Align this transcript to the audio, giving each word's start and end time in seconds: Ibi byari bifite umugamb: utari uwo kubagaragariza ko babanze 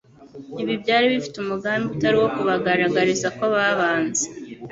Ibi 0.61 0.73
byari 0.83 1.05
bifite 1.13 1.37
umugamb: 1.39 1.83
utari 1.93 2.15
uwo 2.17 2.29
kubagaragariza 2.35 3.27
ko 3.37 3.43
babanze 3.53 4.25